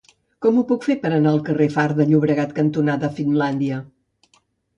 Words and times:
Com 0.43 0.55
ho 0.59 0.61
puc 0.69 0.87
fer 0.87 0.95
per 1.03 1.11
anar 1.17 1.33
al 1.33 1.37
carrer 1.49 1.67
Far 1.75 1.85
de 1.99 2.07
Llobregat 2.13 2.57
cantonada 2.61 3.11
Finlàndia? 3.21 3.79